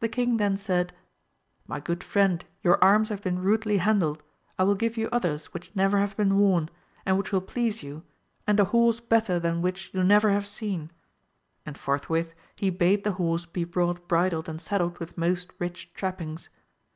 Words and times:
The 0.00 0.08
king 0.08 0.38
then 0.38 0.56
said, 0.56 0.92
My 1.68 1.78
good 1.78 2.02
friend 2.02 2.44
your 2.64 2.82
arms 2.82 3.10
have 3.10 3.22
been 3.22 3.38
rudely 3.38 3.78
handled, 3.78 4.24
I 4.58 4.64
will 4.64 4.74
give 4.74 4.96
you 4.96 5.08
others 5.12 5.54
which 5.54 5.70
never 5.76 6.00
have 6.00 6.16
been 6.16 6.36
worn, 6.36 6.68
and 7.06 7.16
which 7.16 7.30
will 7.30 7.40
please 7.42 7.80
you, 7.80 8.02
and 8.44 8.58
a 8.58 8.64
horse 8.64 8.98
better 8.98 9.38
than 9.38 9.62
which 9.62 9.94
you 9.94 10.02
never 10.02 10.30
have 10.30 10.48
seen, 10.48 10.90
and 11.64 11.78
forthwith 11.78 12.34
he 12.56 12.70
bade 12.70 13.04
the 13.04 13.12
horse 13.22 13.46
be 13.46 13.62
brought 13.62 14.08
bridled 14.08 14.48
and 14.48 14.60
saddled 14.60 14.98
with 14.98 15.16
most 15.16 15.52
rich 15.60 15.94
trappings. 15.94 16.48